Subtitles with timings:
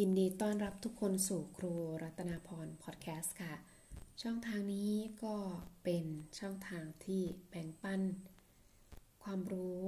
[0.00, 3.54] ยินดีต้อนรับทุกคนสู่ครูรัตนาพรพอดแคสต์ค่ะ
[4.22, 4.92] ช่องทางนี้
[5.24, 5.36] ก็
[5.84, 6.04] เป็น
[6.38, 8.02] ช่องทางที่แบ่งปัน
[9.22, 9.84] ความรู้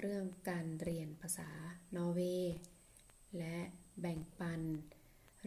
[0.00, 1.50] เรื่องการเรียนภาษา
[1.96, 2.56] นอร์เวย์
[3.38, 3.58] และ
[4.00, 4.60] แบ่งปัน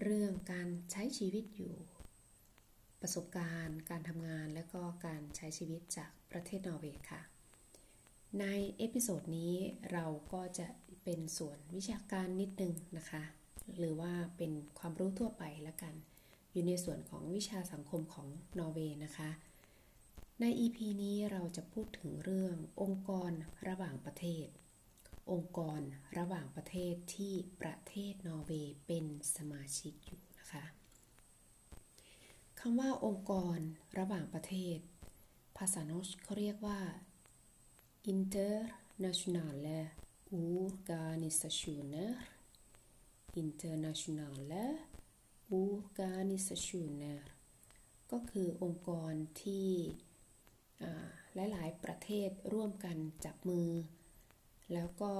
[0.02, 1.76] เรื่องการใช้ชีวิตอยู่
[3.02, 7.22] ประสบการณ์ การทำงานและก็การใช้ชีวิตจากประเทศนอร์เวย์ค่ะ
[8.40, 8.46] ใน
[8.78, 9.56] episode นี้
[9.92, 10.68] เราก็จะ
[11.04, 13.24] เป็นส่วนวิชาการนิดนึงนะคะ
[13.78, 15.94] หรือว่าเป็นความรู้ทั่วไปละกัน
[16.52, 18.28] อยู่ในส่วนของวิชาสังคมของ
[18.60, 19.30] นอร์เวย์นะคะ
[20.40, 23.32] ใน EP นี้เราจะพูดถึงเรื่ององค์กร
[23.68, 24.48] ระหว่างประเทศ
[25.32, 25.82] องค์กร
[26.18, 30.64] ระหว่างประเทศที่ประเทศนอร์เวย์เป็นสมาชิกอยู่นะคะ
[32.60, 33.58] คำว่าองค์กร
[34.00, 34.78] ระหว่างประเทศ
[35.58, 36.80] ภาษาโนชเขาเรียกว่า
[38.14, 39.60] internationale
[40.34, 42.12] organisationer
[43.44, 44.64] internationale
[45.64, 47.20] organisationer
[48.12, 49.70] ก็คือองค์กรที่
[51.36, 53.70] หลาย ๆ ประเทศร่วมกันจับมือ
[54.74, 55.14] แล้วก็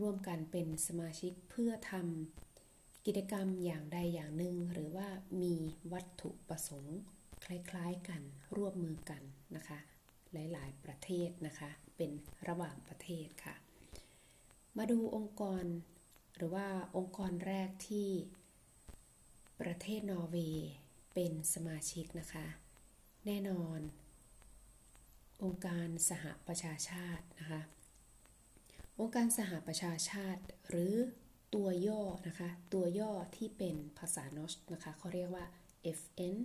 [0.00, 5.08] ร่วมกันเป็นสมาชิกเพื่อทำกิจกรรมอย่างใดอย่างหนึ่ง หรือว่า
[5.42, 5.54] มี
[5.92, 6.98] วัตถุประสงค์
[7.44, 8.22] คล้าย ๆ กัน
[8.56, 9.22] ร่วมมือกัน
[9.56, 9.78] นะคะ
[10.32, 12.10] หลาย ๆ ประเทศนะคะ เป็น
[12.48, 13.54] ระหว่างประเทศค่ะ
[14.78, 15.64] มาดูองค์กร
[16.36, 18.08] หรือว่าองค์กรแรกที่
[19.60, 20.72] ประเทศนอร์เวย์
[21.14, 22.46] เป็นสมาชิกนะคะ
[23.26, 23.80] แน่นอน
[25.42, 27.60] องค์การสหประชาชาตินะคะ
[29.00, 30.94] องค์การสหประชาชาติหรือ
[31.54, 35.44] ตัวย่อนะคะ ตัวย่อที่เป็นภาษานอชนะคะเขาเรียกว่า
[36.00, 36.36] FN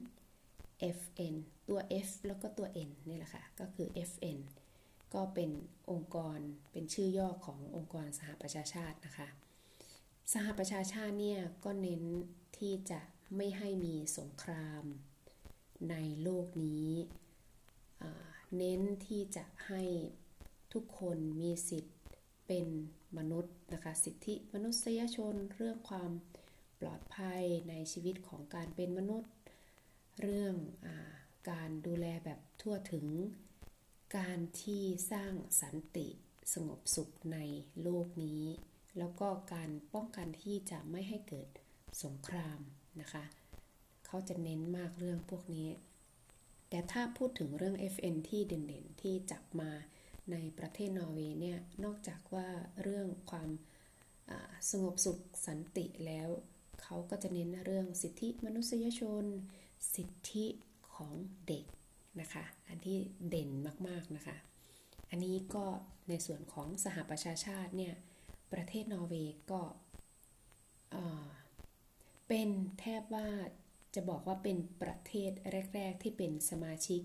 [0.98, 1.36] FN
[1.70, 4.38] ตัว F แล้วก็ตัว N นี่แหละค่ะ ก็คือ FN
[5.14, 5.52] ก็เป็น
[5.92, 6.40] องค์กร
[6.72, 9.28] เป็นชื่อย่อขององค์กรสหประชาชาตินะคะ
[10.34, 12.04] สหประชาชาติเนี่ยก็เน้น
[12.58, 13.02] ที่จะ
[13.36, 14.84] ไม่ให้มีสงคราม
[15.90, 16.92] ในโลกนี้
[18.58, 19.83] เน้นที่จะให้
[20.73, 21.98] ทุกคนมีสิทธิ์
[22.48, 22.67] เป็น
[23.17, 26.12] มนุษย์นะคะสิทธิมนุษยชนเรื่องความ
[26.82, 29.32] ปลอดภัยในชีวิตของการเป็นมนุษย์
[30.22, 30.88] เรื่องอ
[31.50, 33.06] การดูแลแบบทั่วถึง
[34.17, 36.08] การที่สร้างสันติ
[36.53, 37.37] สงบสุขใน
[37.81, 38.43] โลกนี้
[38.97, 41.49] แล้วก็การป้องกันที่จะไม่ให้เกิด
[42.03, 42.59] สงคราม
[43.02, 43.23] นะคะ
[44.05, 45.70] เขาจะเน้นมากเรื่องพวกนี้
[46.70, 49.71] แต่ถ้าพูดถึงเรื่อง FN ที่เด่นๆ ที่จับมา
[50.31, 52.47] ในประเทศนอร์เวย์เนี่ย นอกจากว่า
[52.81, 53.49] เรื่องความ
[54.70, 56.30] สงบสุขสันติแล้ว
[56.81, 59.26] เขาก็จะเน้นเรื่องสิทธิมนุษยชน
[59.95, 60.45] สิทธิ
[60.93, 61.14] ของ
[61.47, 61.65] เด็ก
[62.22, 62.98] นะคะ อันที่
[63.30, 63.50] เด่น
[63.88, 64.38] มากๆนะคะ
[65.10, 65.66] อันนี้ก็
[66.10, 67.94] ในส่วนของสหประชาชาติเนี่ย
[68.54, 69.62] ประเทศนอร์เวย์ก็
[72.28, 72.50] เป็น
[72.80, 73.28] แทบว่า
[73.96, 75.32] จะบอกว่าเป็นประเทศ
[75.76, 77.02] แรก ๆ ที่เป็นสมาชิก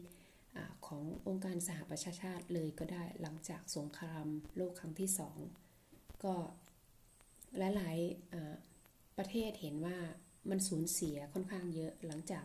[0.57, 4.27] อขององค์การสหประชาชาติเลยก็ได้หลังจากสงคราม
[4.57, 5.39] โลกครั้งที่สอง
[6.25, 6.35] ก็
[7.59, 9.99] หลายๆประเทศเห็นว่า
[10.51, 12.45] มันสูญเสียค่อนข้างเยอะหลังจาก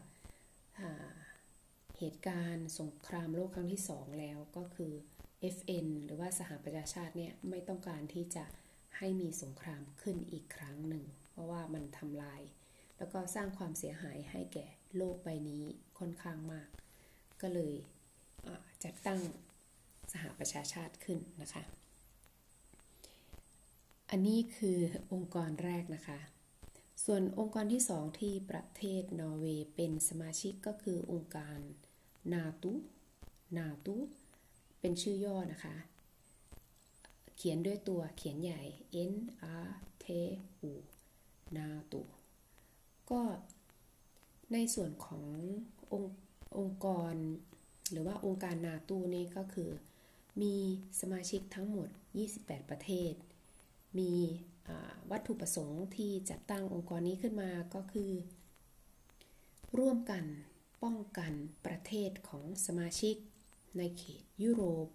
[2.00, 4.94] เหตุการณ์สงครามโลกครั้งที่สองแล้วก็คือ
[5.56, 8.46] FN หรือว่าสหประชาชาติเนี่ยไม่ต้องการที่จะ
[8.98, 12.42] ให้มีสงครามขึ้นอีกครั้งหนึ่ง เพราะว่ามันทำลาย
[12.98, 14.68] แล้วก็สร้างความเสียหายให้แก่
[14.98, 15.64] โลกใบนี้
[16.00, 16.70] ค่อนข้างมาก
[17.42, 17.74] ก็เลย
[18.84, 19.20] จัดตั้ง
[20.14, 21.64] สหประชาชาติขึ้นนะคะ
[24.10, 24.80] อันนี้คือ
[25.14, 26.20] องค์กรแรกนะคะ
[27.06, 31.60] ส่วนองค์กรที่สองที่ประเทศนอร์เวย์เป็นสมาชิกก็คือองค์การ
[32.34, 32.74] นาตุ
[33.58, 33.96] นาตุ
[34.80, 35.76] เป็นชื่อย่อนะคะ
[37.38, 38.62] เขียนด้วยตัวเขียนใหญ่
[39.12, 39.14] N
[39.66, 39.68] R
[40.04, 40.06] T
[40.72, 40.74] U
[41.58, 42.02] นาตุ
[43.10, 43.22] ก็
[44.54, 45.26] ในส่วนของ
[45.92, 46.04] อง
[46.58, 47.14] องค์กร
[47.92, 49.70] หรือว่าองค์การนาตูนี่ก็คือ
[50.42, 50.56] มี
[51.00, 51.90] สมาชิกทั้งหมด
[52.30, 53.14] 28 ประเทศ
[54.00, 54.12] มี
[55.12, 58.12] วัตถุประสงค์ที่จัดตั้งองค์กรนี้ขึ้นมาก็คือ
[59.80, 60.24] ร่วมกัน
[60.84, 61.34] ป้องกัน
[61.66, 63.16] ประเทศของสมาชิก
[63.78, 64.88] ในเขตยุโรป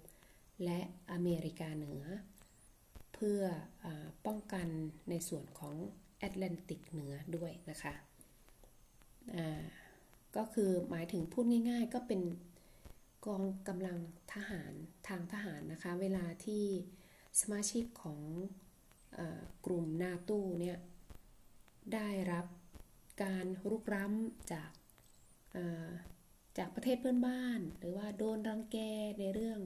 [0.65, 0.81] และ
[1.13, 2.05] อเมริกาเหนือ
[3.15, 3.41] เพื่อ
[3.85, 3.87] อ
[4.27, 4.67] ป้องกัน
[5.11, 5.77] ในส่วนของ
[6.19, 7.95] แอตแลนติกเหนือด้วยนะคะ
[10.37, 12.21] ก็คือหมายถึงพูดง่าย ๆ ก็เป็น
[13.27, 13.99] กองกำลัง
[14.33, 14.73] ทหาร
[15.09, 16.65] ทางทหารนะคะ เวลาที่
[17.41, 18.21] สมาชิกของ
[19.67, 20.79] กลุ่มนาตูเนี่ย
[21.95, 22.47] ได้รับ
[23.23, 24.71] การรุกร้ำจาก
[26.59, 28.77] จากประเทศเพื่อนบ้าน หรือว่าโดนรังแก
[29.21, 29.61] ในเรื่อง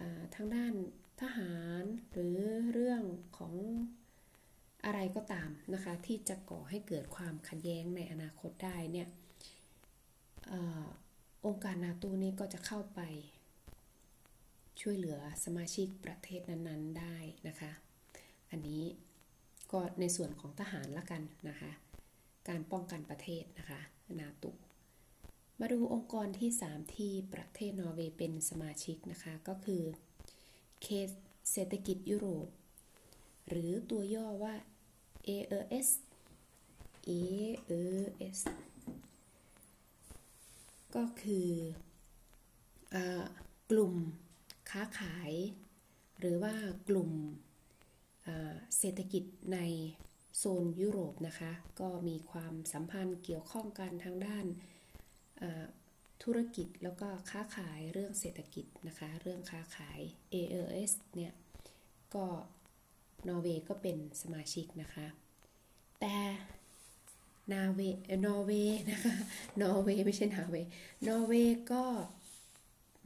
[0.00, 0.02] อ
[0.34, 0.72] ทางด้าน
[1.20, 2.36] ทหารหรือ
[2.72, 3.02] เรื่อง
[3.38, 3.54] ของ
[4.84, 9.08] อะไรก็ตามนะคะที่จะก่อให้เกิดความขัดแย้งในอนาคตได้เนี่ย
[10.52, 10.54] อ
[11.46, 13.00] องค์การนาตูนี้ก็จะเข้าไป
[14.80, 17.16] ช่วยเหลือสมาชิกประเทศนั้นๆได้
[17.48, 17.72] นะคะ
[18.50, 18.82] อันนี้
[19.72, 21.70] ก็ในส่วนของทหารละกันนะคะ
[22.48, 23.80] การป้องกันประเทศนะคะ
[24.20, 24.50] นาตู
[25.62, 29.82] มาดูองค์กรที่ 3 ที่ประเทศนอร์เวย์เป็นสมาชิกนะคะ ก็คือ
[30.82, 31.10] เคส
[31.52, 32.48] เศรษฐกิจยุโรป
[33.48, 34.54] หรือตัวย่อว่า
[35.28, 35.88] AES
[37.08, 38.40] AES
[40.94, 41.50] ก็คือ
[43.70, 43.94] กลุ่ม
[44.70, 45.32] ค้าขาย
[46.18, 46.54] หรือว่า
[46.88, 47.10] กลุ่ม
[48.78, 49.58] เศรษฐกิจใน
[50.36, 54.46] โซนยุโรปนะคะ ก็มีความสัมพันธ์เกี่ยวข้องกันทางด้าน
[56.22, 60.00] ธุรกิจแล้วก็ค้าขายเรื่องเศรษฐกิจนะคะ เรื่องค้าขาย
[60.32, 61.32] AES เนี่ย
[62.14, 62.26] ก็
[63.28, 65.06] นอร์เวย์ก็เป็นสมาชิกนะคะ
[66.00, 66.16] แต่
[67.52, 67.80] นาเว
[68.26, 69.14] นอร์เวย์นะคะ
[69.62, 70.68] นอร์เวย์ไม่ใช่นาเวย์
[71.08, 71.84] นอร์เวย์ก็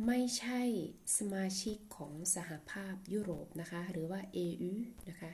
[0.07, 0.61] ไม่ใช่
[1.19, 4.73] สมาชิกของสหภาพยุโรปนะคะ หรือว่า EU
[5.09, 5.33] นะคะ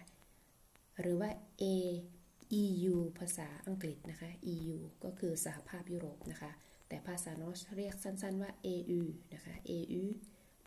[1.00, 1.30] หรือว่า
[1.62, 1.64] A
[2.62, 6.50] EU ภาษาอังกฤษนะคะ EU ก็คือสหภาพยุโรปนะคะ
[6.90, 9.00] แต่ภาษา norsk เรียกสั้นๆว่า EU
[9.34, 10.04] นะคะ AU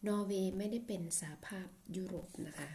[0.08, 2.70] นอร์เวย์ไม่ได้เป็นสหภาพยุโรปนะคะ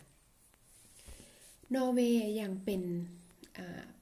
[1.74, 2.82] นอร์เวย์ยังเป็น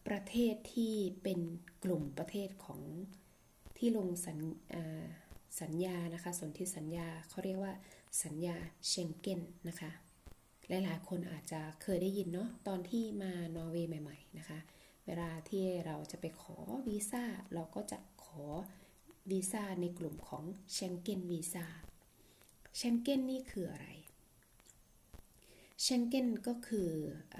[0.08, 1.40] ประเทศที่เป็น
[1.84, 2.80] กลุ่มประเทศของ
[3.76, 4.38] ที่ลงสัญ
[5.60, 7.74] สัญญานะคะสนธิสัญญาเขาเรียกว่า
[8.24, 8.56] สัญญา
[8.88, 9.90] เชงเก้นนะคะ
[10.68, 14.58] หลายๆ คนอาจจะเคยได้ยินเนาะตอนที่มานอร์เวย์ใหม่ ๆ นะคะ
[15.06, 16.56] เวลาที่เราจะไปขอ
[16.88, 18.44] วีซ่าเราก็จะขอ
[19.30, 21.64] วีซ่าในกลุ่มของเชงเก้นวีซ่า
[22.76, 23.88] เชงเก้นนี่คืออะไร
[25.82, 26.88] เชงเก้นก็คือ
[27.36, 27.38] อ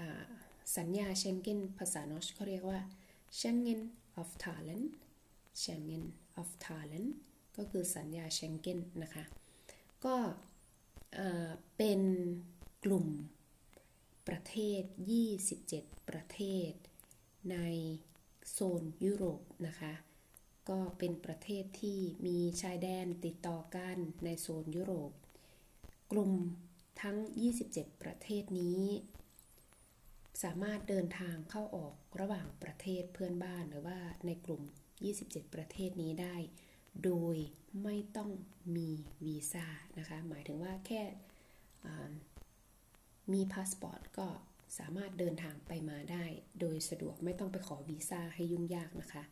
[0.77, 2.79] สัญญาเชงเก้นภาษานอชเขาเรียกว่า
[3.37, 3.81] Schengen
[4.21, 4.87] of Thailand
[5.61, 6.05] Schengen
[6.41, 7.09] of Thailand
[7.57, 9.23] ก็คือสัญญาเชงเก้นนะคะ
[10.05, 10.15] ก็
[11.77, 12.01] เป็น
[12.83, 13.07] กลุ่ม
[14.27, 14.83] ประเทศ
[15.45, 16.71] 27 ประเทศ
[17.51, 17.57] ใน
[18.51, 19.93] โซนยุโรปนะคะ
[20.69, 25.11] ก็เป็นประเทศที่มีชายแดนติดต่อกันในโซนยุโรป
[26.11, 26.31] กลุ่ม
[27.01, 27.17] ทั้ง
[27.59, 28.83] 27 ประเทศนี้
[30.43, 34.61] สามารถเดินทางเข้าออกระหว่างประเทศเพื่อนบ้านหรือว่าในกลุ่ม
[35.07, 36.35] 27 ประเทศนี้ได้
[37.03, 37.35] โดย
[37.83, 38.29] ไม่ต้อง
[38.75, 38.89] มี
[39.25, 39.65] วีซ่า
[39.97, 41.01] นะคะ หมายถึงว่าแค่
[43.33, 44.27] มีพาสปอร์ตก็
[44.77, 46.25] สามารถเดินทางไปมาได้
[46.59, 49.23] โดยสะดวกไม่ต้องไปขอวีซ่าให้ยุ่งยากนะคะ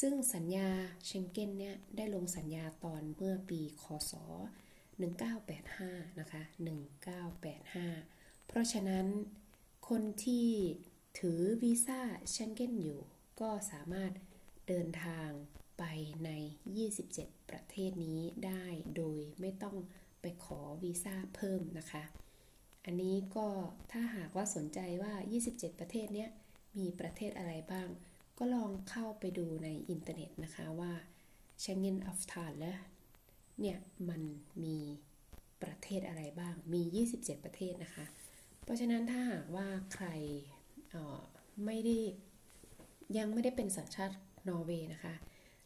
[0.00, 0.68] ซึ่งสัญญา
[1.06, 4.12] เชงเก้นเนี่ยได้ลงสัญญาตอนเมื่อปีคศ
[4.96, 6.42] 1985 นะคะ
[7.44, 9.06] 1985 เพราะฉะนั้น
[9.88, 10.48] คนที่
[11.18, 12.00] ถือวีซ่า
[12.30, 13.00] เชงเก้นอยู่
[13.40, 14.12] ก็สามารถ
[14.68, 15.28] เดินทาง
[15.78, 15.84] ไป
[16.24, 16.30] ใน
[16.94, 18.64] 27 ประเทศนี้ได้
[18.96, 19.76] โดยไม่ต้อง
[20.20, 22.04] ไปขอวีซ่าเพิ่มนะคะ
[22.84, 23.48] อันนี้ก็
[23.92, 25.12] ถ้าหากว่าสนใจว่า
[25.46, 26.26] 27 ประเทศนี้
[26.78, 27.88] มีประเทศอะไรบ้าง
[28.38, 30.92] ก็ลองเข้าไปดูในอินเทอร์เน็ตนะคะว่า
[31.62, 32.72] Schengen of t h a i l a
[33.60, 34.22] เนี่ยมัน
[34.64, 34.78] มี
[35.62, 36.82] ประเทศอะไรบ้าง มี
[37.14, 38.06] 27 ประเทศนะคะ
[38.64, 40.06] เพราะฉะนั้นถ้าหากว่าใคร
[41.64, 41.96] ไม่ได้
[43.18, 44.16] ยังไม่ได้เป็นสัญชาติ
[44.48, 45.14] นอร์เวย์นะคะ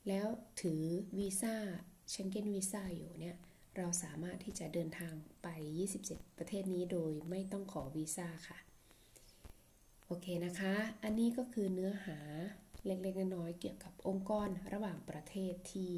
[0.08, 0.26] แล้ว
[0.60, 0.82] ถือ
[1.18, 1.54] วีซ่า
[2.10, 3.36] เชงเก้นวีซ่าอยู่เนี่ย
[3.76, 5.48] เราสามารถที่จะเดินทางไป
[5.94, 8.58] 27 ประเทศนี้โดยไม่ต้องขอวีซ่าค่ะ
[10.12, 12.18] โอเคนะคะ อันนี้ก็คือเนื้อหา
[12.86, 15.92] เล็กๆน้อยๆเกี่ยวกับองค์กรระหว่างประเทศที่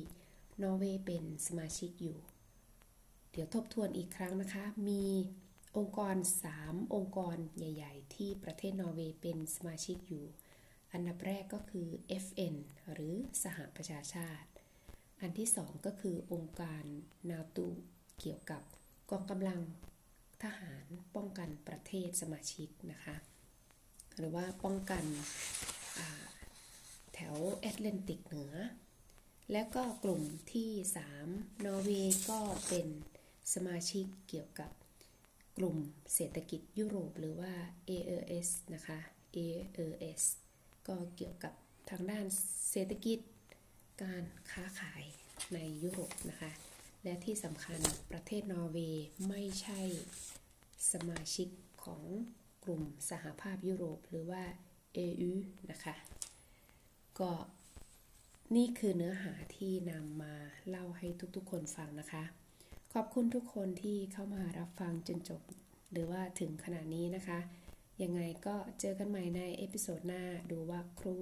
[0.62, 2.18] นอร์เวย์เป็นสมาชิกอยู่
[3.32, 5.04] เดี๋ยวทบทวนอีกครั้งนะคะ มี
[5.76, 6.16] องค์กร
[6.54, 10.24] 3 องค์กรใหญ่ ๆ ที่ประเทศนอร์เวย์เป็นสมาชิกอยู่
[10.92, 11.88] อันดับแรกก็คือ
[12.24, 12.54] FN
[12.92, 14.48] หรือสหประชาชาติ
[15.20, 16.84] อันที่สองก็คือองค์การ
[17.30, 17.66] นาตู
[18.20, 18.62] เกี่ยวกับ
[19.10, 19.60] กองกำลัง
[20.42, 23.16] ทหารป้องกันประเทศสมาชิกนะคะ
[24.18, 25.04] หรือว่าป้องกัน
[27.14, 28.54] แถวแอตแลนติกเหนือ
[29.52, 30.70] และก็กลุ่มที่
[31.18, 32.86] 3 นอร์เวย์ก็เป็น
[33.54, 34.70] สมาชิกเกี่ยวกับ
[35.58, 35.76] กลุ่ม
[36.14, 37.52] เศรษฐกิจยุโรปหรือว่า
[37.88, 38.98] AES นะคะ
[39.36, 40.22] AES
[40.88, 41.54] ก็เกี่ยวกับ
[41.90, 42.26] ทางด้าน
[42.70, 43.18] เศรษฐกิจ
[44.02, 45.04] การค้าขาย
[45.54, 46.52] ในยุโรปนะคะ
[47.04, 47.80] และที่สำคัญ
[48.10, 49.80] ประเทศนอร์เวย์ไม่ใช่
[50.92, 51.48] สมาชิก
[51.84, 52.02] ของ
[52.64, 54.42] กลุ่มสหภาพยุโรปหรือว่า
[55.06, 55.32] EU
[55.70, 55.94] นะคะ
[57.18, 57.32] ก็
[58.56, 60.34] นี่คือเนื้อหาที่นำมา
[60.68, 61.06] เล่าให้
[61.36, 62.24] ทุกๆ คนฟังนะคะ
[62.92, 65.42] ขอบคุณทุกคนที่เข้ามารับฟังจนจบ
[65.92, 67.38] หรือว่าถึงขนาดนี้นะคะ
[68.02, 71.16] ยังไงก็เจอกันใหม่ใน episode หน้าดูว่าครู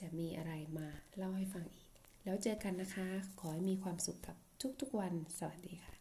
[0.00, 1.88] จะมีอะไรมาเล่าให้ฟังอีก
[2.24, 3.06] แล้วเจอกันนะคะ
[3.40, 4.36] ขอให้มีความสุขกับ
[4.80, 5.93] ทุกๆวัน สวัสดีค่ะ